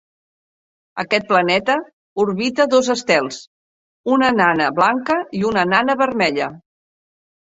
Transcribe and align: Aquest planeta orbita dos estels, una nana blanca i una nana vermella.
Aquest 1.01 1.25
planeta 1.31 1.73
orbita 2.23 2.65
dos 2.71 2.89
estels, 2.93 3.37
una 4.13 4.31
nana 4.39 4.71
blanca 4.79 5.19
i 5.41 5.43
una 5.51 5.67
nana 5.75 5.97
vermella. 6.01 6.49